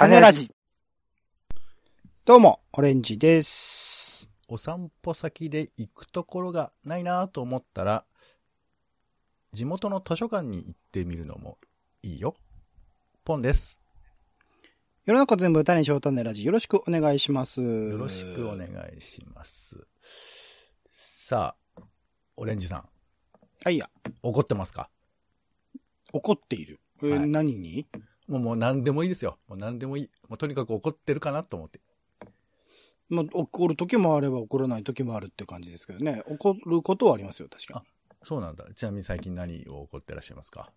[0.00, 0.50] 種ラジ。
[2.24, 4.30] どうも、オレンジです。
[4.48, 8.06] お散歩先で行くところがないなと思ったら、
[9.52, 11.58] 地元の図書館に行ってみるのも
[12.02, 12.34] いいよ。
[13.26, 13.82] ポンです。
[15.04, 16.46] 世の中全部種翔種ラジ。
[16.46, 17.60] よろしくお願いします。
[17.60, 19.86] よろしくお願いします。
[20.90, 21.82] さあ、
[22.38, 22.88] オレンジさん、
[23.62, 23.90] はいや、
[24.22, 24.88] 怒ってますか？
[26.14, 26.80] 怒っている。
[27.02, 27.86] えーはい何に？
[28.30, 29.38] もうもう何でもいいですよ。
[29.48, 30.10] もう何でもいい。
[30.28, 31.80] もうとにかく怒ってるかなと思って。
[33.08, 36.22] まあ、怒る時もあれば怒らない時もあるって感じですけどね。
[36.26, 37.84] 怒ることはありますよ、確かに。
[37.84, 37.88] い
[38.22, 38.64] そうなんだ。
[38.72, 40.70] ちなみに最近何を怒ってらっしゃいますか？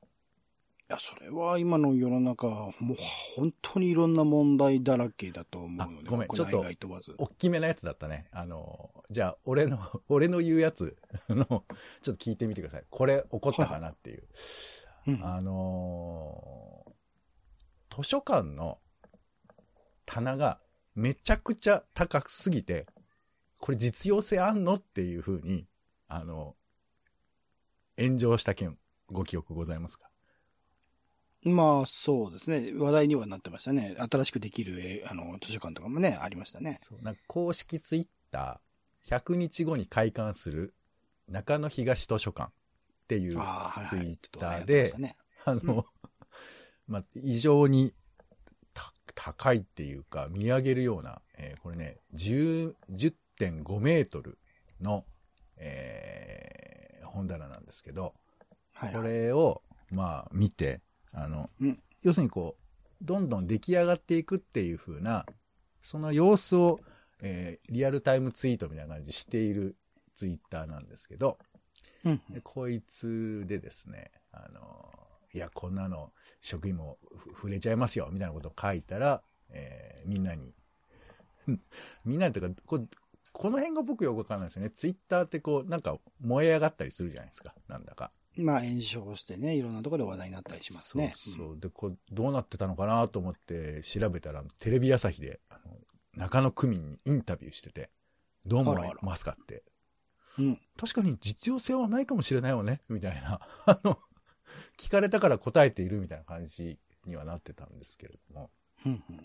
[0.89, 2.97] や、それは今の世の中、もう
[3.35, 7.15] 本当にいろんな問題だらけだと思うので、あごめん国ちょっと内外問わず。
[7.17, 8.27] 大きめなやつだったね。
[8.31, 10.97] あの、じゃあ、俺の、俺の言うやつ
[11.29, 11.63] の、ちょっ
[12.01, 12.83] と聞いてみてください。
[12.89, 14.23] これ怒ったかなっていう。
[15.07, 16.82] うんあのー
[17.95, 18.79] 図書館の
[20.05, 20.59] 棚が
[20.95, 22.87] めちゃくちゃ高すぎて、
[23.59, 25.67] これ実用性あんのっていう風に、
[26.07, 26.55] あの、
[27.97, 28.77] 炎上した件、
[29.07, 30.09] ご記憶ございますか？
[31.43, 32.71] まあ、そうですね。
[32.75, 33.95] 話題にはなってましたね。
[33.97, 36.79] 新しくできる、えーあの、図書館とかもね、ありましたね。
[36.81, 40.73] そうなんか公式ツイッター、100日後に開館する
[41.27, 42.53] 中野東図書館っ
[43.07, 43.31] ていう。
[43.31, 45.85] ツイッターでした、ねあの、
[46.93, 47.91] まあ、異常に
[48.73, 54.37] た高いっていうか、見上げるような、えーこれね、10 10.5メートル
[54.79, 55.05] の、
[55.57, 58.15] えー本棚なんですけど、
[58.73, 59.07] はい、こはい。
[59.09, 65.25] れを、まあ、見て、あの、うん要するにこう、どんどん出来上がっていくっていう風な、
[65.81, 66.79] その様子を、
[67.21, 69.75] えーリアルタイムツイートみたいな感じでしている
[70.15, 71.37] ツイッターなんですけど、
[72.05, 75.02] うんでこいつでですね、あの、
[75.33, 76.11] いや、こんなの
[76.41, 80.53] 職員もふ触れちゃいますよ、みたいなことを書いたら、えーみんなに、
[82.05, 82.85] みんなにというか、こ
[83.31, 84.69] この辺が僕よくわかんないですよね。
[84.69, 87.55] ツイッターってこう、なんか燃え上がったりするじゃないですか。
[87.67, 88.11] なんだか。
[88.37, 91.13] まあ、炎症してね、いろんなところで話題になったりしますね。
[91.15, 91.59] そうそう。
[91.59, 95.77] で、こう、どうなってたのかなと思って調べたら、テレビ朝日で、あの
[96.15, 97.89] 中野区民にインタビューしてて、
[98.45, 99.63] どう思いますかって。
[100.37, 100.61] うん。
[100.77, 103.39] 確かに実用性はないかもしれないよね、みたいな。
[103.65, 103.99] あの、
[104.79, 108.49] 聞かれたから答えているみたいな感じにはなってたんですけれども。
[108.85, 108.91] うん。
[109.09, 109.15] うん。
[109.17, 109.19] っ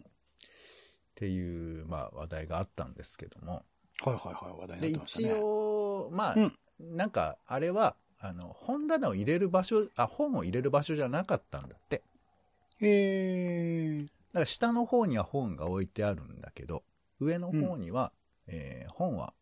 [1.14, 3.62] ていう、まあ話題があったんですけども。
[4.04, 5.34] はいはいはい、話題になってましたね。
[5.42, 12.02] 応、まあ、うんなんか、あれは、あの、本棚を入れる場所、あ、本を入れる場所じゃなかったんだって。
[12.80, 14.02] へえ。
[14.02, 16.84] だから下の方には本が置いてあるんだけど、
[17.18, 18.12] 上の方には、
[18.46, 19.34] えー本は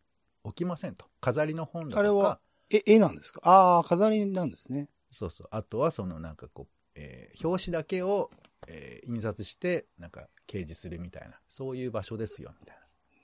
[0.43, 1.05] 置きませんと。
[1.21, 2.39] 飾りの本だとかあれは、
[2.71, 3.41] え、絵なんですか？
[3.43, 4.89] ああ、飾りなんですね。
[5.11, 5.47] そうそう。
[5.51, 8.31] あとはそのなんかこう、えー表紙だけを、
[8.67, 12.77] えー印刷して、なんか掲示するみたいな、そういう場所ですよ、みたい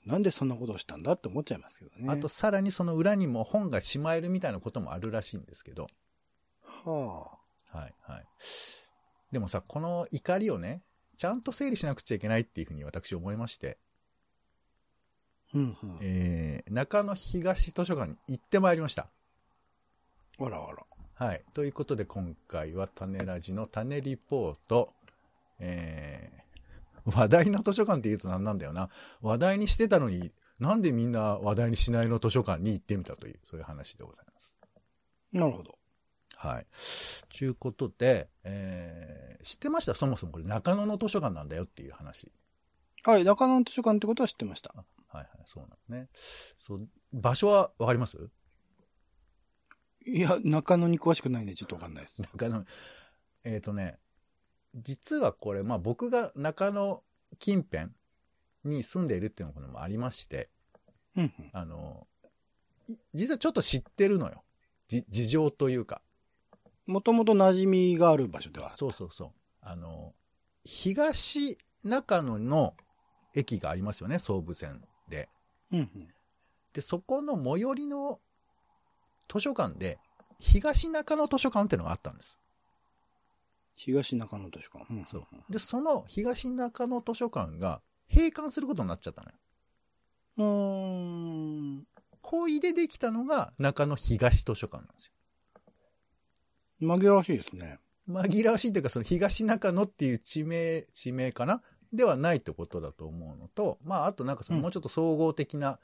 [0.06, 2.06] なんでそんなことをしたんだって思っちゃいますけどね。
[2.06, 2.12] な。
[2.12, 5.86] あと、さらにその裏にも本がしまえるみたいなこともあるらしいんですけど、
[6.62, 7.38] は
[7.70, 8.26] はいはい。
[9.32, 10.82] でもさ、この怒りをね、
[11.16, 13.78] ちゃんと整理しなくちゃいけないっていうふうに私思いまして、
[15.54, 15.58] あ。
[15.58, 15.98] うんうん。
[16.02, 19.10] えー中野東図書館に行ってまいりました。
[20.40, 20.84] あらあら。
[21.14, 21.44] はい。
[21.54, 24.92] ということで今回は種ラジの種リポート、
[25.60, 28.88] えー、話題の図書館って言うと何なんだよな。
[29.22, 34.56] 話題にしてたのに、なんでみんな話題にしないの図書館に行ってみたという、そういう話でございます。
[35.32, 35.78] なるほど。
[36.36, 36.66] はい。
[37.36, 39.94] ということで、えー、知ってました？
[39.94, 42.32] そもそもこれ中野の図書館なんだよっていう話。
[43.04, 44.74] はい、中野の図書館ってことは知ってました。
[44.74, 44.82] は
[45.14, 46.08] いはい、そうなんですね。
[46.58, 48.18] そう、場所はわかります？
[50.06, 52.22] いや、中野に詳しくないんでちょっとわかんないです。
[52.22, 52.64] 中野、
[53.44, 53.98] えっ、とね、
[54.74, 57.02] 実はこれ、まあ僕が中野
[57.38, 57.90] 近辺
[58.64, 60.50] に住んでいるっていうのもありまして、
[61.16, 61.50] うんうん。
[61.52, 62.06] あの、
[62.88, 64.42] い実はちょっと知ってるのよ。
[64.88, 66.02] じ、事情というか。
[66.86, 69.30] もともと馴染みがある場所ではそうそうそう。
[69.62, 70.12] あの、
[70.64, 72.74] 東中野の
[73.34, 75.28] 駅がありますよね、総武線で。
[75.72, 76.08] うんうん。
[76.72, 78.20] で、そこの最寄りの
[79.28, 79.98] 図書館で、
[80.38, 82.38] 東中野図書館っていうのがあったんです。
[83.76, 84.86] 東中野図書館。
[84.90, 85.26] うんうんそう。
[85.50, 89.36] で、その東中野図書館が閉館することになっちゃったのよ。
[90.36, 91.86] うーん。
[92.22, 95.12] ほいでできたのが中野東図書館なんですよ。
[96.82, 97.78] 紛らわしいですね。
[98.08, 101.62] 紛らわしいというか、その東中野っていう地名、地名かな？
[101.92, 105.78] ではないってことだと思うのと、まあ、あとなんかそのうんもうちょっと総合的な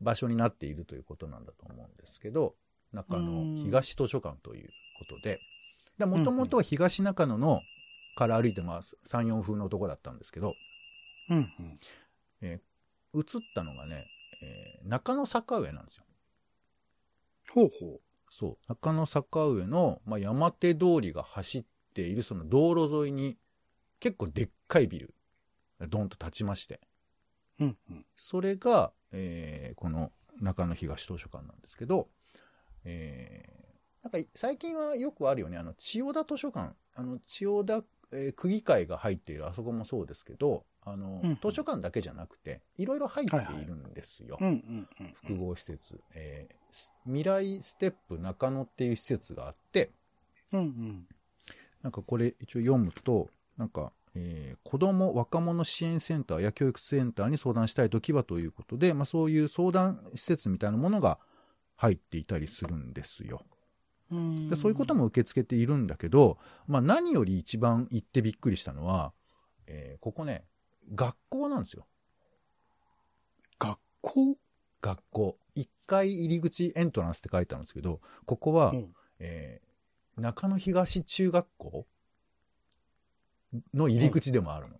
[0.00, 2.54] 場所になっているということなんだと思うんですけど、
[2.94, 5.40] 中野東図書館ということで、
[5.98, 7.60] もともとは東中野の
[8.16, 10.54] から歩いてまあ3、4分のとこだったんですけど、
[11.28, 11.74] うんうん。
[12.40, 12.60] えー
[13.16, 13.24] 映っ
[13.54, 14.06] たのがね、
[14.42, 16.04] えー中野坂上なんですよ。
[17.50, 18.00] ほうほ
[18.30, 18.56] そう。
[18.68, 21.64] 中野坂上の、まあ、山手通りが走っ
[21.94, 23.36] ているその道路沿いに
[24.00, 25.14] 結構でっかいビル、
[25.88, 26.80] ドンと立ちまして。
[27.60, 27.64] う。
[27.64, 28.06] うんうん。
[28.16, 30.10] それが、えーこの
[30.40, 32.08] 中野東図書館なんですけど、
[32.84, 33.64] えー
[34.04, 44.36] なんか最近はよくあるよね、あの、千代田図書館、あの、千代田、えー区議会が入っているあそこもそうですけど、あの、うん図書館だけじゃなくて、いろいろ入っているんですよ。
[44.38, 45.14] うんうんうん。
[45.14, 49.90] 複合施設、えーす未来ステップ中野っていう施設があって、
[50.52, 51.06] うんうん。
[51.82, 61.18] なんかこれ一応読むと、なんか、えー子供若者支援センターや教育センターに相談したいときはということで、まあそういう相談施設みたいなものが
[61.76, 63.42] 入っていたりするんですよ。
[64.10, 69.12] うんでそういうことも受け付けているんだけど、まあ何より一番行ってびっくりしたのは、
[69.66, 70.44] えーここね、
[70.94, 71.86] 学校なんですよ。
[73.58, 74.36] 学校？
[74.82, 75.38] 学校。
[75.56, 79.64] 1階入り口エントランスって書いてあるんですけど、ここは、うんえー
[80.16, 81.86] 中野東中学校
[83.72, 84.76] の入り口でもあるの。
[84.76, 84.78] え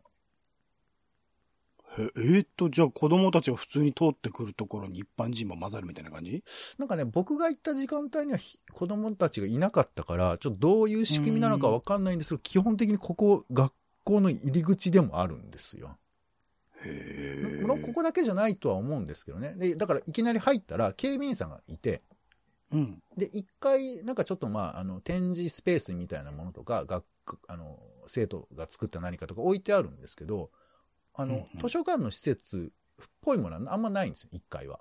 [1.97, 6.43] えーっと、じゃあ子供たちが普通に通ってくるところに一般人も混ざるみたいな感じ？
[6.79, 15.97] なんかね、僕が行った時間帯にはひ子供たちがいなかったから、ちょっとどういう仕組みなのかわかんないんですけど、基本的にここ、学校の入り口でもあるんですよ。
[16.85, 17.65] へえ。
[17.65, 19.55] まあここだけじゃないとは思うんですけどね。
[19.57, 22.03] で、だからいきなり入ったら警備員さんがいて、
[22.73, 23.03] うん。
[23.17, 30.51] で、一回、なんかちょっとまあ、あの、展示スペースみたいなものとか、学区、あの、生徒が作った何かとか置いてあるんですけど、
[31.15, 32.73] あの、うんうん図書館の施設
[33.03, 34.81] っぽいものはあんまないんですよ、一階は。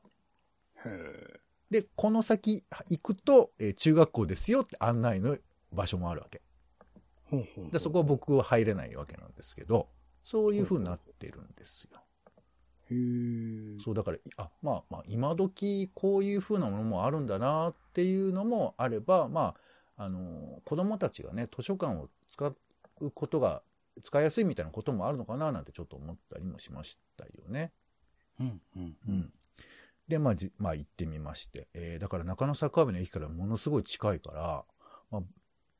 [0.85, 1.39] へえ。
[1.69, 5.37] で、この先行くと、えー中学校ですよって案内の
[5.71, 6.41] 場所もあるわけ。
[7.25, 9.87] ほうほうほうで、そこは僕は入れないわけなんですけど、
[10.23, 11.99] そういう風になってるんですよ。
[12.91, 13.79] へえ。
[13.79, 19.55] そう、だから、あ、まあ、まあ、今時こういう風なものもあるんだなっていうのもあれば、ま
[19.97, 22.45] あ、あの、子供たちがね、図書館を使
[23.01, 23.63] うことが、
[24.01, 27.71] 使いやすいみたいなこともあるのかななんてちょっと思ったりもしましたよね。
[28.39, 29.33] うんうんううんん。
[30.07, 31.67] で、まあ、じまあ、行ってみまして。
[31.73, 34.65] えーだから中野坂上の駅からものすごい近いから、
[35.11, 35.21] まあ、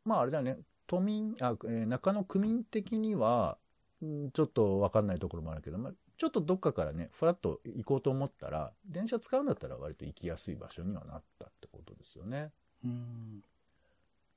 [0.05, 3.57] まあ、あれだよね、都民、あ、えー中野区民的には、
[4.01, 12.51] うんちょっとわかんないところもあるけど、まあ、ちょっとどっかからね、ふらっと行こうと思ったら、電車使うんだったら割と行きやすい場所にはなったってことですよね。
[12.83, 13.43] うん。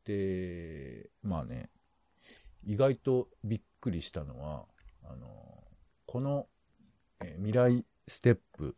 [0.04, 1.70] で、まあね、
[2.64, 4.64] 意外とびっくりしたのは、
[5.04, 5.64] あの、
[6.06, 6.48] この、
[7.20, 8.76] えー未来ステップ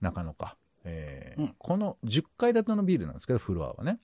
[0.00, 3.98] 中野か、えーうんこの10階建てのビルなんですけど、フロアはね。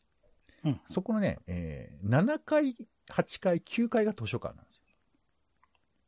[0.65, 2.77] うんそこのね、えー7階、
[3.11, 4.83] 8階、9階が図書館なんですよ。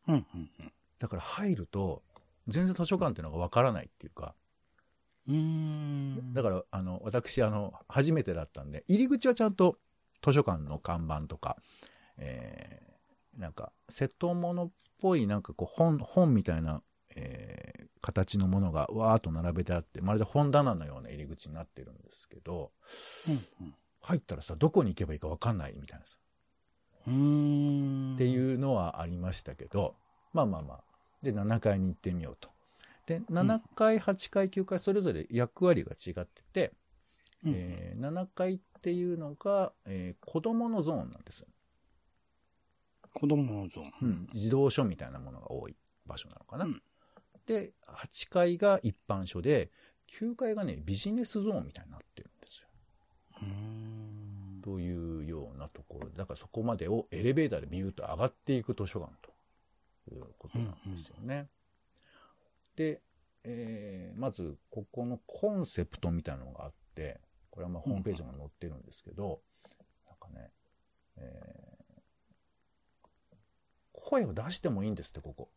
[0.09, 0.51] うんうん
[0.99, 2.03] だから入ると、
[2.47, 4.35] 全然図書館っていうのがわからないっていうか、
[5.29, 6.33] うん。
[6.33, 9.79] だから、あの、私、あの、初めてだったんで、入り口はちゃんと
[10.23, 11.57] 図書館の看板とか、
[12.19, 14.71] えー、なんか、瀬戸物っ
[15.01, 16.83] ぽい、なんかこう、本、本みたいな、
[17.15, 22.73] えー、形のものがわーっと並べてあって、まるで本棚のような入り口になってるんですけど、
[23.29, 26.17] うんうん入ったらさ、どこに行けばいいかわかんないみたいなさ、
[27.07, 28.15] うーん。
[28.15, 29.95] っていうのはありましたけど、
[30.33, 30.81] まあまあまあ。
[31.23, 32.51] で、7階に行ってみようと。
[33.07, 36.73] で、7階、8階、9階、それぞれ役割が違ってて、
[37.45, 37.53] うん。
[37.55, 41.47] えー7階っていうのが、えー子供のゾーンなんです。
[43.15, 43.93] 子供のゾーン。
[44.03, 44.29] うん。
[44.33, 46.65] 児童書みたいなものが多い場所なのかな。
[46.65, 46.83] うん
[47.45, 49.73] で、8階が一般書で、
[50.17, 52.69] 9階がね、ビジネスゾーンみたいになってるんですよ。
[53.43, 54.61] うーん。
[54.63, 59.33] というようなところで、だからそこまでをエレベーターでビューッと上がっていく図書館と
[60.15, 61.49] いうことなんですよね。
[62.77, 63.03] で、
[63.43, 67.21] えーまず、ここのコンセプトみたいなのがあって、
[67.53, 69.41] これはまあホームページにも載ってるんですけど、
[70.09, 70.51] なんかね、
[71.19, 71.73] えー
[73.95, 75.49] 声を出してもいいんですって、ここ。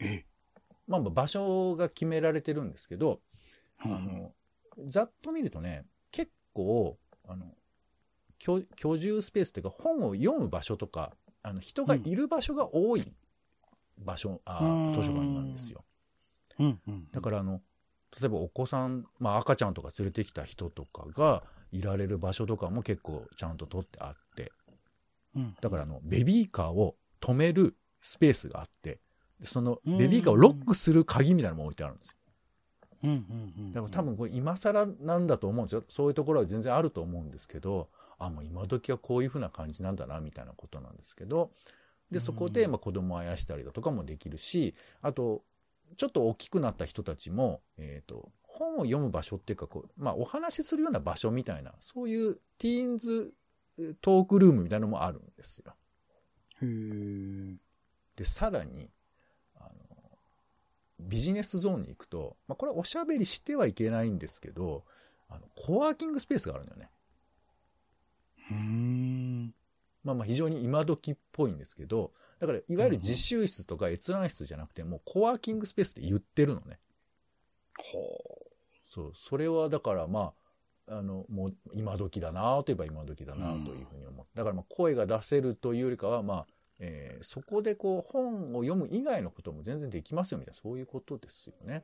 [0.00, 0.24] え？
[0.88, 3.20] まあまあ場所が決められてるんですけど、
[3.78, 4.34] あうんの、
[4.86, 6.98] ざっと見るとね、結構、
[7.28, 7.54] あの、
[8.38, 13.12] 居居住スペースっていうか本を読む場所とか、あの、人がいる場所が多い
[13.98, 15.84] 場所、あうん図書館なんですよ。
[16.58, 17.08] うんうん。
[17.12, 17.60] だからあの、
[18.20, 21.42] 例えばお子さん、まあ赤ちゃんとか連れてきた人とかが
[21.72, 24.52] いられる場所とかも結構ちゃんと取ってあって、
[25.34, 29.00] うん、だからあの、ベビーカーを止めるスペースがあって、
[29.40, 32.16] でそのうんベビーカーをロックする鍵みたいなのも置いてあるんですよ。
[33.02, 33.72] うんうんうん。
[33.72, 35.84] だから多分これ今更なんだと思うんですよ。
[35.88, 41.50] そういうところは全然あると思うんですけど、あ、もう今時はこういう風な感じなんだな、みたいなことなんですけど、
[42.10, 45.42] で、そこで、まあ、子供をあやしたりだとかもできるし、あと、
[45.96, 53.34] ちょっと大きくなった人たちも、えっ、と、本を読む場所っていうか、こう、まあ、お話しするような場所みたいな、そういうティーンズ
[54.00, 55.74] トークルームみたいなのもあるんですよ。
[56.62, 57.56] へー
[58.16, 58.90] で、さらに、
[59.56, 59.70] あの、
[61.00, 64.84] ビジネスゾーンに行くと、まあ、これはおしゃべりしてはいけないんですけど、
[65.28, 66.90] あの、コワーキングスペースがあるんだよね。
[68.50, 69.54] うーん。
[70.04, 76.78] まあまあ非常に今時っぽいんですけど、だからいわゆる自習室とか閲覧室じゃなくて、もうコワーキングスペースって言ってるのね。
[77.78, 78.44] ほ
[78.84, 80.32] そう、それはだからま
[80.88, 86.46] あ、あの、もう今時だなといえば今時だなというふうに思って、だからまあ声が出せるというよりかは、まあ、
[86.78, 91.82] えーそこでこう本を読む以外のことも全然できますよみたいな、そういうことですよね。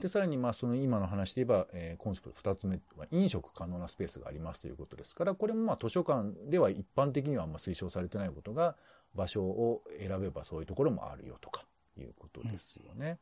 [0.00, 8.76] で、さらにまあその今の話で言えば、えーコンセプト二つ目は飲食可能なスペースがありますということですから、これもまあ図書館では一般的にはあんま推奨されてないことが、
[9.14, 11.64] 場所を選べばそういうところもあるよとか
[11.98, 13.18] いうことですよね。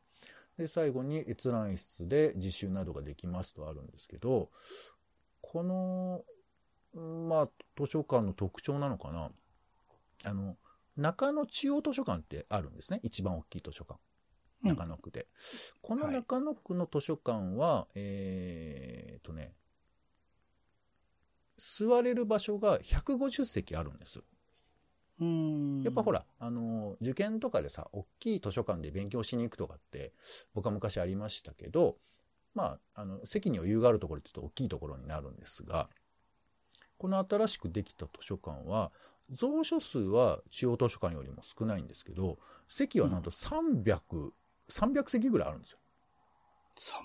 [0.57, 4.49] で、最後に閲覧室で実習などができますとあるんですけど、
[5.41, 6.23] この、
[7.29, 9.31] まあ図書館の特徴なのかな。
[10.25, 10.57] あの、
[10.95, 12.99] 中野中央図書館ってあるんですね。
[13.03, 13.99] 一番大きい図書館。
[14.63, 15.27] うん中野区で。
[15.81, 19.53] この中野区の図書館は、えーっとね、
[21.57, 24.19] 座れる場所が150席あるんです。
[25.19, 25.83] うーん。
[25.83, 30.13] やっぱほら、あの、受験とかでさ、大きい図書館で勉強しに行くとかって、
[30.53, 31.97] 僕は昔ありましたけど、
[32.53, 35.89] まあ、あの、席に余裕があるところって言うと大きいところになるんですが、
[36.97, 38.91] この新しくできた図書館は、
[39.39, 44.31] 蔵書数は中央図書館よりも少ないんですけど、席はなんと300、
[44.69, 45.79] 300席ぐらいあるんですよ。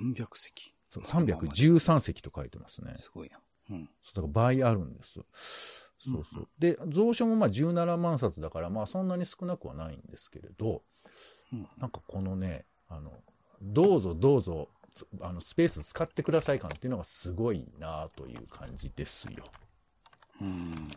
[0.01, 0.75] 300席。
[0.91, 2.97] そう313席と書いてますね。
[3.01, 3.39] すごいな。
[3.71, 3.91] うん。
[4.03, 5.21] そうだから倍あるんです。
[6.05, 6.49] そうそう。
[6.59, 10.83] で、蔵書もまあ17万冊だから、まあそんなに少なくはないんですけれど、
[11.53, 11.69] うん。
[11.79, 13.13] なんかこのね、あの、
[13.63, 19.45] どうぞどうぞ、つあの、スペース使ってください感っていうのがすごいなという感じですよ。
[20.41, 20.91] うん。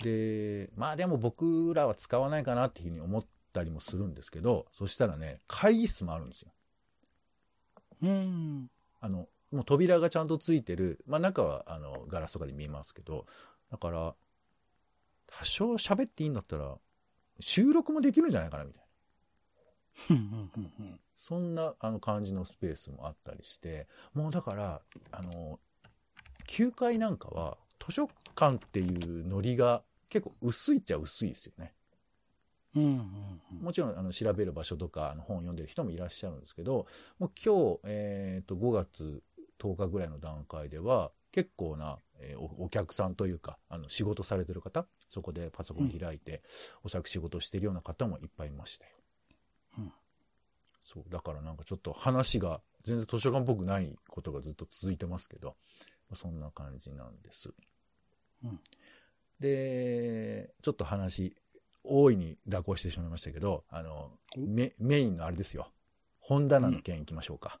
[0.00, 3.24] で、まあでも僕らは使わないかなっていうふうに思っ
[3.54, 6.52] たりもするんですけど、そしたらね、会議室もあるんですよ。
[8.02, 8.70] うん。
[9.00, 13.26] あの、もう扉がちゃんとついてる、まあ中はあの、ガラスとかで見えますけど、
[13.70, 14.14] だから、
[15.26, 16.76] 多少喋っていいんだったら、
[17.40, 18.84] 収録もできるんじゃないかなみたいな。
[21.16, 24.82] そんなあの感じのスペースもあったりして、もうだから、
[25.12, 25.60] あの、
[26.48, 28.84] 9階なんかは図書館ってい
[29.20, 31.72] うノリが結構薄いっちゃ薄いですよね。
[32.76, 32.84] うん。
[32.84, 33.58] うん。
[33.60, 36.86] もちろんあの調べる場所とかあの本を読んでる人もいらっしゃるんですけど、
[37.18, 39.22] もう今日、えっ、と、5月
[39.58, 46.42] 10日ぐらいの段階では、結構な、えーおお客さんというか、あの仕事されてる方、そこでパソコン開いて、
[46.82, 48.90] おそらく仕事してるような方もいっぱいいましたよ。
[49.78, 49.92] うん
[50.80, 55.56] そう、だからなんかちょっと話が全然図書館っぽくないことがずっと続いてますけど、
[56.12, 57.52] そんな感じなんです。
[58.44, 58.60] うん
[59.40, 61.34] で、ちょっと話、
[61.84, 64.40] 大いに蛇行してしまいましたけど、あの、お？
[64.40, 65.70] メメインのあれですよ。
[66.18, 67.60] 本棚の件行きましょうか。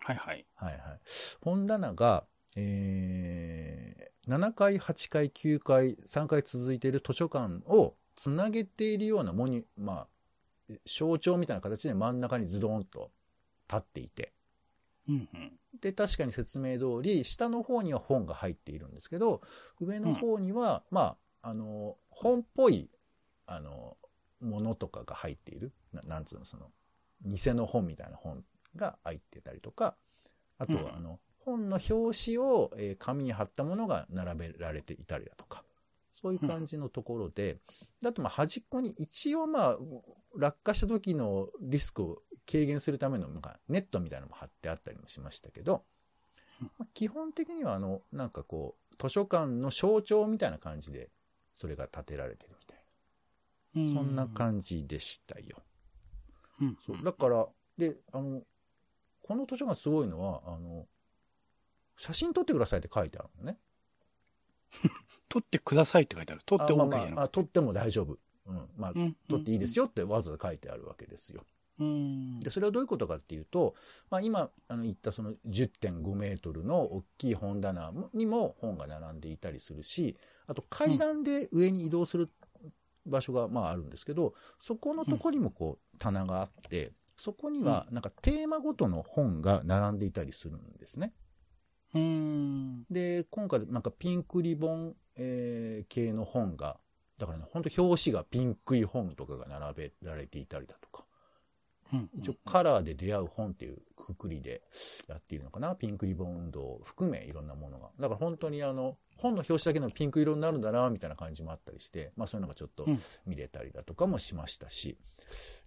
[0.00, 0.46] はいはい。
[0.54, 1.00] はいはい。
[1.42, 2.24] 本棚が、
[2.56, 10.06] えー、7回、8回、9回、3回続いている図書館をつなげているようなモニ、ま
[10.70, 13.10] あ、象徴みたいな形で真ん中にズドンと
[13.68, 14.32] 立っていて、
[15.08, 15.28] うん。
[15.34, 15.52] うん。
[15.80, 19.42] で、確かに説明通り、下の方には本が入っているんですけど、
[19.80, 22.88] 上の方には、まあ、あの、本っぽい、
[23.50, 23.96] あの、
[24.40, 25.72] ものとかが入っている。
[25.92, 26.70] ななんつうの、その、
[27.24, 28.44] 偽の本みたいな本
[28.76, 29.96] が入ってたりとか、
[30.58, 35.64] あとは、うんあの、本の表紙を、えー紙に貼ったものが並べられていたりだとか、
[36.12, 37.58] そういう感じのところで、
[38.02, 39.78] だとまあ端っこに一応まあ、
[40.36, 45.84] 落下した時のリスクを軽減するためのなんかネットみたいなのも貼ってあったりもしましたけど、
[46.60, 51.10] うんまあ基本的にはあの、なんかこう、図書館の象徴みたいな感じで、
[51.52, 52.79] それが建てられてるみたいな。
[53.72, 55.62] そんな感じでしたよ。
[56.58, 56.64] じ。
[56.66, 56.76] うん。
[56.84, 57.04] そう。
[57.04, 57.46] だから、
[57.78, 58.42] で、あの、
[59.22, 60.86] この図書館すごいのは、あの、
[61.96, 63.58] 写真撮ってくださいって書いてあるのね。
[65.28, 66.42] 撮ってくださいって書いてある。
[66.44, 67.32] 撮ってあまあ OK まああ、じゃなくて。
[67.34, 68.18] 撮っても大丈夫。
[68.46, 68.68] うん。
[68.76, 71.44] まあ、うん撮っていいですよってわざわざ書いてあるわけですよ。
[71.78, 72.40] うん。
[72.40, 73.74] で、それはどういうことかっていうと、
[74.10, 82.30] まあ今、あの言ったその10.5メートルの大きい本棚にも本が並んでいたりするし、あと階段で上に移動する
[83.06, 91.12] 場所がまああるんですけど、そこのとこにもこう棚があって、そこにはなんかテーマごとの本が並んでいたりするんですね。
[91.94, 92.84] うん。
[92.90, 96.78] で、今回なんかピンクリボン、えー系の本が
[97.20, 101.09] だからね、本当表紙がピンクい本とかが並べられていたりだとか、うん。
[102.14, 104.62] 一応カラーで出会う本っていうくくりで
[105.08, 105.74] やっているのかな。
[105.74, 107.90] ピンクリボン運動を含めいろんなものが。
[107.98, 113.00] だから本当にあの、本の表紙だけのピンク色になるんだな、みたいな感じもあったりして、まあそういうのがちょっとうん。
[113.26, 114.96] 見れたりだとかもしましたし、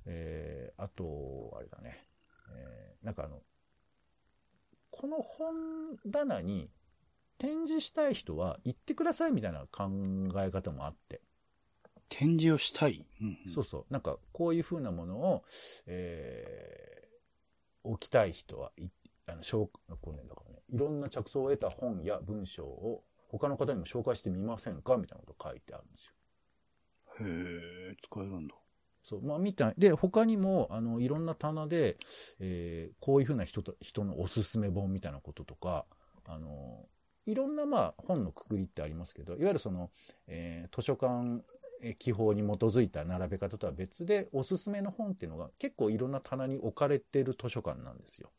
[0.05, 2.07] えー、あと、あれだね、
[2.55, 3.41] えー、なんかあの、
[4.91, 6.69] この本棚に
[7.37, 9.89] 展示したい人は行ってくださいみたいな考
[10.37, 11.21] え方もあって、
[12.09, 13.05] 展示をしたい。
[13.21, 13.85] うんうんそうそう。
[13.89, 15.43] なんか、こういう風なものを、
[15.85, 18.87] えー、置きたい人は、い、
[19.27, 19.67] あの、紹
[20.01, 26.13] こうね、だからね、いろんな着想を得た本や文章を他の方にも紹介してみませんかみたいなこと書いてあるんですよ。
[27.19, 28.55] へえ、使えるんだ。
[29.03, 29.21] そう。
[29.21, 29.73] まあ、みたい。
[29.77, 31.97] で、他にも、あの、いろんな棚で、
[32.39, 35.85] えー、こういう風な人と、人のおすすめ本みたいなこととか、
[36.25, 36.87] あの、
[37.25, 39.91] いろんな、まあ、本のくくりってありますけど、いわゆるその、
[40.27, 41.43] えー図書館えー
[41.99, 48.31] 記法に基づいた並べ方とは別で、おすすめの本っていうのが結構いろんな棚に置かれてる図書館なんですよ。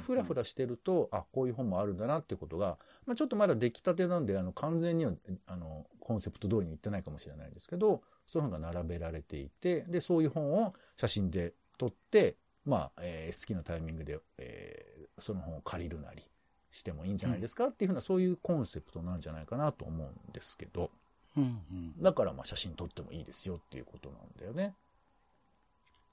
[0.00, 5.12] ふらふらしてると、あ、こういう本もあるんだなってことが、まあ、ちょっとまだ出来たてなんで、あの、完全には、
[5.46, 16.22] あの、コンセプト通りにいってないかもしれないんですけど、そういう本が並べられていて、で、そういう本を写真で撮って、まあ、えー好きなタイミングで、えーその本を借りるなり
[16.70, 20.90] してもいいんじゃないですかっていうふうな、そういうコンセプトなんじゃないかなと思うんですけど、
[21.36, 22.02] うんうん。
[22.02, 24.74] だからまあ写真撮ってもいいですよっていうことなんだよね。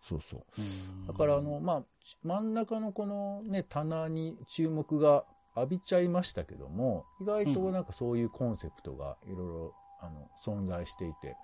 [0.02, 0.44] そうそう。
[0.60, 1.84] うんだからあの、、まあ、
[2.24, 5.26] 真ん中のこのね、棚に注目が
[5.56, 11.38] 浴びちゃいましたけども、意外となんかそういうコンセプトがいろいろ、あの、存在していて、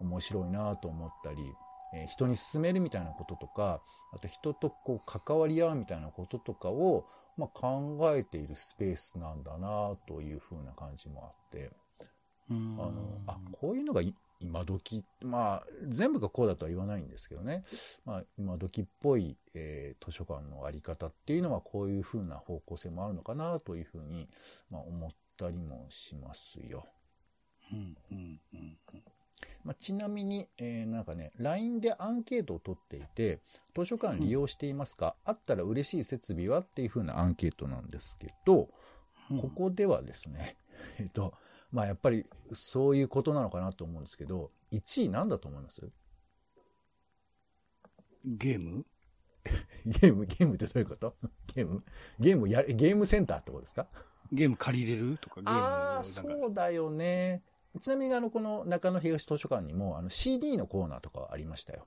[0.00, 1.38] 面白いなと思ったり、
[1.94, 3.80] えー人に勧めるみたいなこととか、
[4.12, 7.06] あと人とこう関わり合うみたいなこととかを、
[7.36, 11.70] まあ、考えているスペースなんだなというふうな感じもあって、うん、
[12.50, 17.62] あの、あ、こういうのがい今時、まあ、全部がこうだとは言わないんですけどね。
[18.04, 24.28] まあ、今時っぽい、えー図書館のあり方っていうのはこういう風な方向性もあるのかなというふうに、
[24.70, 26.86] まあ、思ったりもしますよ。
[27.72, 28.78] うんうんうん
[29.62, 33.40] まあ、ちなみに、えーなんかね、LINE でアンケートを取っていて、
[33.76, 38.70] 図書館利用していますか、あったら嬉しい設備はっていう風なアンケートなんですけど、
[39.30, 39.40] うん。
[39.42, 40.56] ここではですね、
[40.98, 41.34] えっと、
[41.72, 45.88] まあやっぱりそういうことなのかなと思うんですけど、1位なんだと思います？
[48.24, 48.84] ゲーム？
[49.86, 51.14] ゲーム、ゲームってどういうこと？
[51.54, 51.82] ゲーム？
[52.18, 53.86] ゲームや、ゲームセンターってことですか？
[54.32, 55.16] ゲーム借りれる？
[55.18, 57.42] とか、ゲームああ、そうだよね。
[57.80, 61.86] ちなみにあの、この中野東図書館にも、あの CD のコーナーとかありましたよ。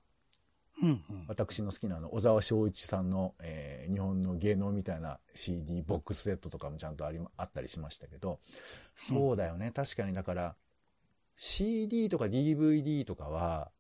[0.81, 1.01] うんうん。
[1.27, 8.39] 私の好きなあの、小沢昭一さんの、えー日本の芸能みたいな CD ボックスセットとかもちゃんとあり、あったりしましたけど、
[8.95, 9.71] そうだよね。
[9.71, 10.55] 確かにだから、
[11.35, 13.71] CD とか DVD とかは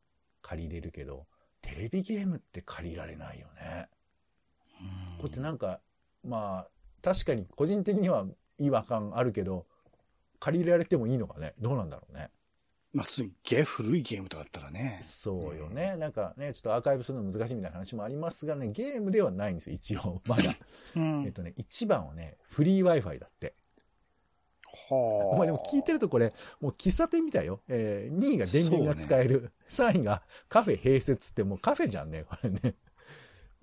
[0.41, 1.25] 借りれるけど、
[1.61, 3.87] テレビゲームって借りられないよね。
[4.81, 5.79] うんこれってなんか、
[6.25, 6.69] まあ、
[7.01, 8.25] 確かに個人的には
[8.57, 9.65] 違和感あるけど、
[10.39, 12.29] 借りられてもいいのかねどうなんだろうね。
[12.93, 14.99] まあ、すっげえ古いゲームとかだったらね。
[15.01, 15.95] そうよね。
[15.97, 20.21] なんかね、ちょっとアーカイブするの難しいみたいな話もありますがね、ゲームではないんですよ、一応。
[20.27, 20.55] まだ。
[20.95, 21.23] うん。
[21.25, 23.55] えっとね、一番はね、フリー Wi-Fi だって。
[24.89, 25.33] はあ。
[25.33, 27.61] お前でも聞いてるとこれ、もう喫茶店みたいよ。
[27.67, 29.51] えー、2位が電源が使える。
[29.69, 32.75] 3位がカフェ併設ってもうカフェじゃんね、これね。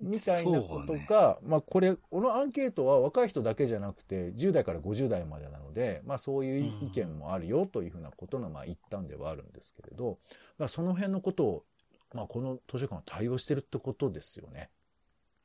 [0.01, 10.19] みたいなことが、まあこれ、このアンケートは若い人だけじゃなくて、10代から50代までなので、まあそういう意見もあるよというふうなことの、まあ一端ではあるんですけれど、
[10.57, 11.65] まあその辺のことを、
[12.13, 14.69] まあこの図書館は対応してるってことですよね。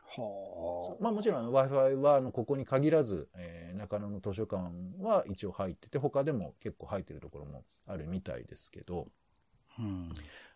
[0.08, 9.06] はまあもちろん Wi-Fi はあのここに限らず、えー中野の図書館は一応入ってて、他でも結構入ってるところもあるみたいですけど、
[9.78, 9.82] あ。
[9.82, 10.12] うん。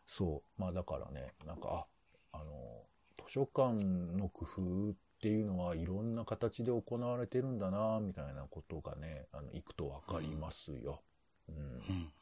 [0.07, 0.61] そう。
[0.61, 1.87] まあだからね、なんか、
[2.33, 2.85] あ、あの、
[3.27, 3.75] 図書館
[4.17, 11.03] の工夫っていうのはいろんな形で行われてるんだな、みたいなことがね、あの、行くとわかりますよ。
[11.49, 11.57] うん。
[11.57, 12.13] うん。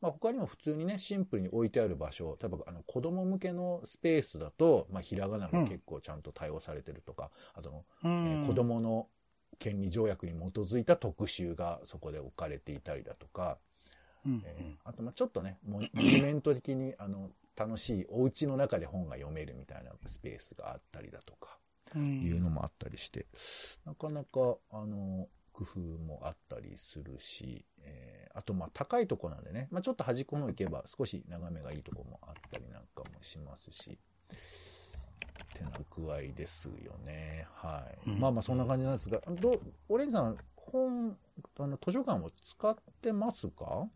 [0.00, 8.46] まあ他にも普通にね、シンプルに置いてある場所、例えばあの子供向けのスペースだと、まあひらがなが結構ちゃんと対応されてるとか、あとのうえーん。
[8.46, 9.08] 子供の
[9.58, 13.58] 権利条約に基づいた特集がそこで置かれていたりだとか、
[14.26, 14.42] うん。
[14.44, 21.58] えーあとまあちょっとね、モニュメント的にあの楽しいお家の中で本が読めるみたいなスペースがあったりだとか、
[21.96, 22.22] うん。
[22.22, 23.26] いうのもあったりして、
[23.84, 33.98] なかなかあの工夫もあったりするし、えーあとまあ高いとこなんでね、まあ、ちょっと端っこの方行けば少し眺めがいいとこもあったりなんかもしますし、
[34.30, 37.48] ってな具合ですよね。
[37.54, 38.10] はい。
[38.10, 41.16] うんまあまあそんな感じなんですが、どう、オレンジさん、本、
[41.58, 43.88] あの図書館を使ってますか？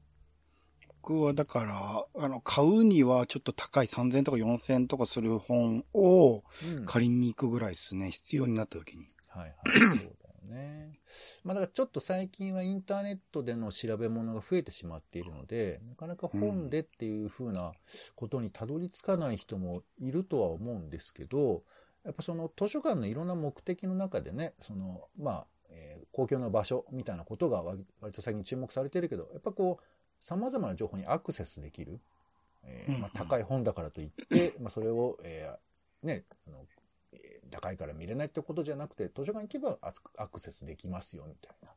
[1.02, 8.12] 僕はだから、あの、買うにはちょっと高い3000とか4000とかする本をうん借りに行くぐらいですね。
[8.12, 9.06] 必要になった時に。
[9.28, 9.78] はいはい。
[9.78, 10.08] そうだよ
[10.44, 10.92] ね。
[11.42, 17.72] まあだからちょっと最近はインターネットでの調べ物が増えてしまっているので、なかなか本でっていうふうな
[18.14, 21.64] ことにたどり着かない人もいるとは思うんですけど、
[22.04, 29.84] やっぱその図書館のいろんな目的の中でね、その、まあ、えー公共の場所みたいなことが割割と最近注目されてるけど、やっぱこう、
[30.22, 32.00] 様々な情報にアクセスできる。
[32.64, 36.64] えーまあ、高い本だからといって、 まあ、それを、えーね、あの、
[37.12, 39.78] えー高いから見れないってことじゃなくて、図書館行けば
[40.16, 41.74] アクセスできますよ、みたいな、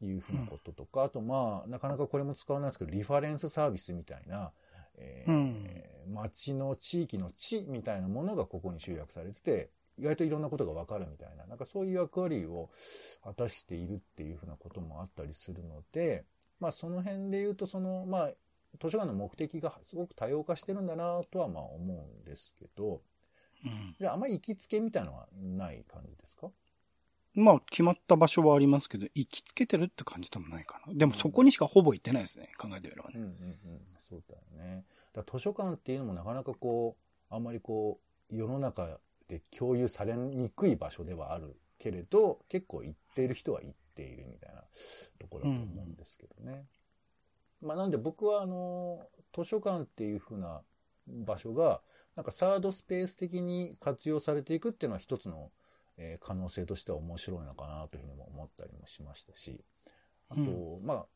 [0.00, 4.54] いうふうなこととか、あとまあ、なかなかこれも使わないですけど、リファレンスサービスみたいな、
[4.94, 12.70] えー街の地域の地みたいなものがここに集約されてて、意外といろんなことがわかるみたいな、なんかそういう役割を
[13.22, 16.24] 果たしているっていうふうなこともあったりするので、
[16.62, 18.32] まあその辺で言うと、その、まあ、
[18.80, 23.02] 図書館の目的がすごく多様化してるんだなとはまあ思うんですけど、
[23.98, 26.46] じゃああんまり行きつけみたいなのはない感じですか？
[27.36, 27.44] うん。
[27.44, 30.94] まあ、決まった場所はありますけど、行きつけてるって感じでもないかな。
[30.94, 32.50] でもそこにしかほぼ行ってないですね。
[32.58, 33.16] 考えてみればね。
[33.16, 33.80] うんうんうん。
[33.98, 34.84] そうだよね。
[35.12, 36.96] だ図書館っていうのもなかなかこ
[37.30, 37.98] う、あんまりこ
[38.30, 44.62] う、世の中で共有されにくい場所ではあるけれど、結構行っている人は行っているみたいな
[45.18, 46.66] ところだと思うんですけどね。
[47.60, 50.62] まあなんで僕はあの、図書館っていう風な
[51.06, 51.82] 場所が、
[52.16, 55.50] なんかサードスペース的に活用されていくっていうのは一つの、
[55.96, 59.64] えー可能性としては面白いのかなというふうにも思ったりもしましたし、
[60.30, 61.06] あと、うまあ、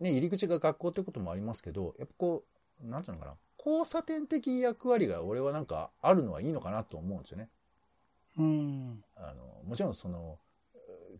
[0.00, 2.44] ね、入り口が学校ってこともありますけど、やっぱこ
[2.82, 7.48] う、なんつうのかな、交差点的役割が俺はなんかあるのはいいのかなと思うんですよね。
[8.38, 9.04] うん。
[9.16, 10.38] あの、もちろんその、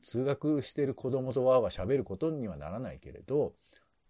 [0.03, 3.55] 通学してる子供とわーわー喋ることにはならないけれど、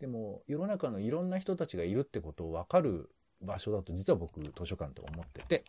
[0.01, 5.65] でも世の中のいろんな人たちがいるってことを分かる場所だと実は僕図書館と思ってて、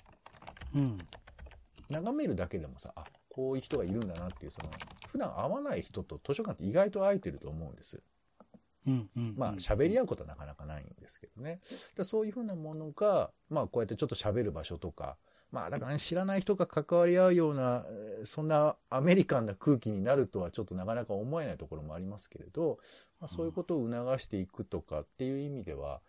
[0.75, 0.97] うん。
[1.89, 4.69] 眺めるだけでもさ、あ、こういう人がいるんだなっていう、その、
[5.07, 8.01] 普段会わない人と図書館って意外と会えてると思うんです。
[8.88, 9.09] うん。
[9.15, 9.36] うん。
[9.38, 11.59] まあ、喋り合うことはなかなかないんですけどね。
[11.95, 15.17] でそういうふうなものが、まあ、こうやってちょっと喋る場所とか、
[15.53, 22.79] まあ、だからね、知らない人が関わり合うような、えーそんなアメリカンな空気になるとはちょっとなかなか思えないところもありますけれど、
[23.19, 26.01] まあ、そういうことを促していくとかっていう意味では、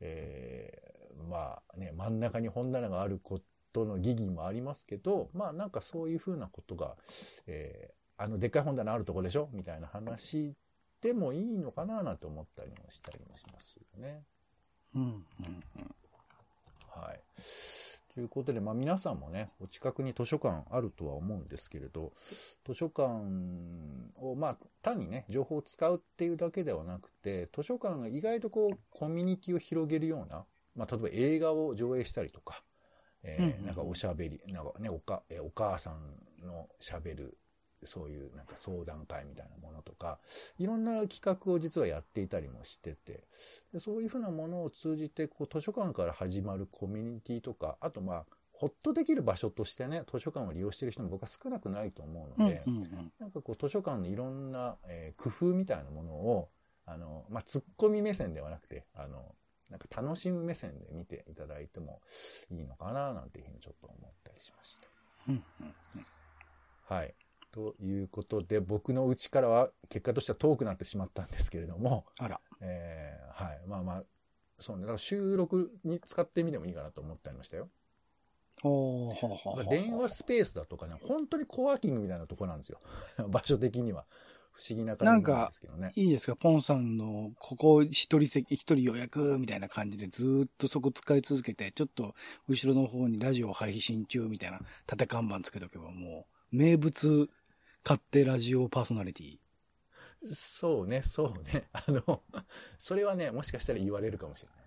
[0.00, 3.40] えーまあね、真ん中に本棚があるこ
[3.72, 6.96] との疑義もありますけど、まあなんかそういうふうなことが、
[7.46, 9.48] えーあの、でっかい本棚あるとこでしょ？
[9.52, 10.54] みたいな話
[11.00, 14.24] でもいいのかななんて思ったりもしたりもしますよね。
[14.94, 15.02] うん。
[15.02, 15.14] うん。
[16.90, 17.20] はい。
[18.20, 22.12] ということで、まあ皆さんもね、お近くに図書館あるとは思うんですけれど、
[22.66, 23.04] 図書館
[24.16, 30.44] を、まあ単にね、情報を使うっていうだけではなくて、図書館が意外とこう、コミュニティを広げるような、
[30.76, 32.62] まあ例えば映画を上映したりとか、
[33.22, 37.38] えーなんかおしゃべり、なんかね、おか、えーお母さんのしゃべる、
[37.84, 40.18] そういうなんか相談会みたいなものとか、
[40.58, 43.24] いろんな企画を実はやっていたりもしてて、
[43.72, 52.46] でそういうふうなものを通じて、こう、図書館から始まるコミュニティとか、あとまあ、ほっとできる場所としてね、図書館を利用している人も僕は少なくないと思ううん。
[52.46, 52.76] ので、うん。
[52.76, 53.12] うん。
[53.18, 56.50] なんかこう、図書館のいろんな、えー工夫みたいなものを、
[56.84, 59.34] あの、まあ、ツッコミ目線ではなくて、あの、
[59.70, 62.00] なんか楽しむ目線で見ていただいても
[62.50, 64.88] いいのかな、なんていうふうにちょっと思ったりしました。
[65.28, 65.44] うん。
[66.88, 67.14] はい。
[67.52, 72.40] ということで、僕のうちからは結果としては遠くなってしまったんですけれども、あら。
[72.60, 73.60] えーはい。
[73.66, 74.04] まあまあ、
[74.58, 74.82] そうね。
[74.82, 77.68] だから収録に使ってみてもいいかなと思ってありましたよ。
[78.62, 79.64] おー、はあはあはあ。
[79.64, 82.80] 電話スペースだとかね、本当にコワーキングみたいなとこなんですよ。
[83.28, 84.06] 場所的には。
[84.52, 85.92] 不思議な感じなんですけどね。
[85.94, 86.36] いいですか？
[86.36, 92.14] ポンさんの、ここ一人席、一人予約みたいな感じでずーっとそこ使い続けて、ちょっと
[92.46, 97.30] 後ろの方にラジオ配信中みたいな縦看板つけとけばもう、名物
[97.84, 99.38] 勝手ラジオパーソナリティ。
[100.32, 101.68] そうね、そうね。
[101.72, 102.22] あの、
[102.78, 104.60] それはね、もしかしたら言われるかもしれない。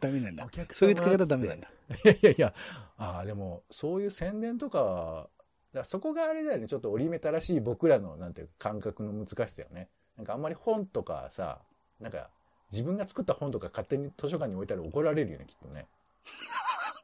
[0.00, 0.48] ダメなんだお。
[0.48, 1.68] 客様そういう使い方ダメなんだ。
[1.68, 2.54] いやいやいや、
[2.96, 5.28] ああ、でも、そういう宣伝とか、
[5.72, 9.90] だからそこがあれだよね、ちょっと折り目たらしい僕らの、なんていうか、感覚の難しさよね。
[10.16, 11.60] なんかあんまり本とかさ、
[12.00, 12.30] なんか、
[12.70, 15.86] 自分が作った本とか勝手に図書館に置いたら怒られるよね、きっとね。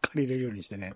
[0.09, 0.95] 借りれるようにしてね。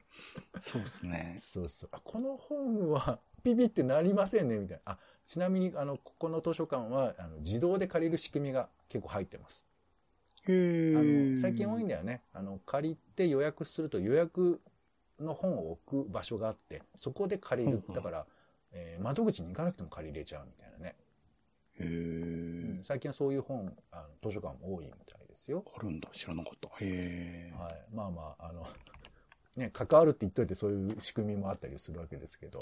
[0.57, 1.37] そうですね。
[1.39, 1.91] そうそう。
[1.93, 4.93] あ、この本は、 ピピってなりませんね、みたいな。
[4.93, 9.67] あ、ちなみに、あの、ここの図書館は、あの、自動で借りる仕組みが結構入ってます。
[10.49, 10.53] へ
[10.93, 12.23] あーの、最近多いんだよね。
[12.33, 14.61] あの、借りて予約すると予約
[15.19, 18.27] の本を置く場所があって、そこで借りるだから、
[18.73, 20.97] えー窓口に行かなくても借りれちゃうみたいなね。
[21.81, 25.65] へーうん、最近はそういう本、あの図書館も多いみたいですよ。
[25.77, 26.69] あるんだ、知らなかった。
[26.69, 27.53] へえ。
[27.53, 27.87] はい。
[27.95, 28.67] まあまあ、あの、
[29.61, 32.61] ね、関わるって言っといてそういう仕組みもあったりするわけですけど、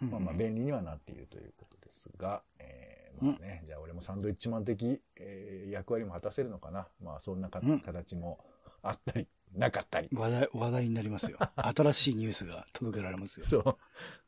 [0.00, 6.86] まあまあ便利にはなっているということですが、えー、まあね、じゃあ俺もサンドイッチマン的、えー、役割も果たせるのかな？
[7.02, 8.38] まあそんなか、うん形も
[8.82, 10.08] あったり、なかったり。
[10.12, 11.38] 話題、話題になりますよ。
[11.56, 13.46] 新しいニュースが届けられますよ。
[13.46, 13.76] そう。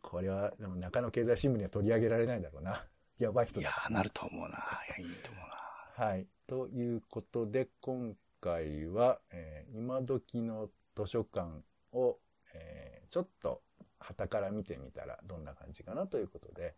[0.03, 2.85] これは、でも中野経済新聞には取り上げられないだろうな。
[3.19, 3.61] やばい人だ。
[3.61, 4.49] いやー、なると思うな。
[4.49, 5.45] いや、いいと思う
[6.01, 6.07] な。
[6.07, 6.27] はい。
[6.47, 12.19] ということで、今回は、えー今時の図書館を、
[12.55, 13.63] えーちょっと
[13.99, 16.75] 旗から見てみたらどんな感じかなということで、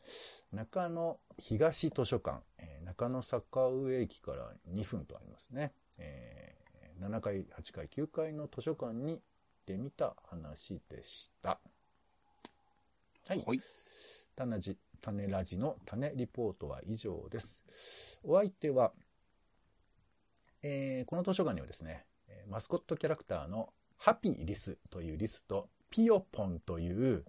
[0.51, 5.73] 中野東図書館、えー中野坂上駅から2分とありますね。
[5.99, 6.63] えー
[7.07, 9.23] 7階、8階、9階の図書館に行っ
[9.67, 11.61] てみた話でした。
[13.29, 13.45] はい。
[13.47, 13.61] はい。
[14.37, 17.65] 種ラジ、種ラジの種リポートは以上です。
[18.25, 18.93] お相手は、
[20.63, 23.73] えーこの図書館にはですね、えーマスコットキャラクターの
[24.05, 27.25] ハピーリスというリスと、ピヨポンという、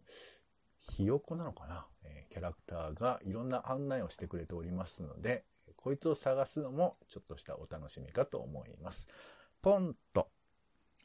[0.79, 9.07] ひよこなのかな、えーキャラクターがいろんな案内をしてくれておりますので、こいつを探すのもちょっとしたお楽しみかと思います。
[9.61, 10.29] ポンと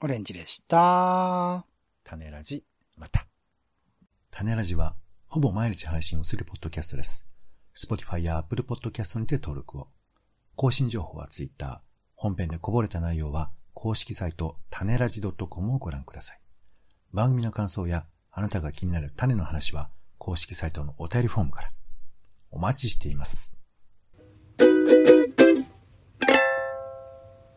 [0.01, 1.67] オレンジでした。
[2.03, 2.65] 種ラジ、
[2.97, 3.27] また。
[4.31, 7.27] 種ラジは、ほぼ毎日配信をするポッドキャストです。
[7.77, 9.89] Spotify や Apple Podcast にて登録を。
[10.57, 11.83] 更新情報は Twitter。
[12.15, 13.51] 本編でこぼれた内容は、
[13.81, 16.41] 公式サイト、種ラジ .com をご覧ください。
[17.13, 19.89] 番組の感想や、あなたが気になる種の話は、
[20.19, 21.69] 公式サイトのお便りフォームから。
[22.51, 23.57] お待ちしています。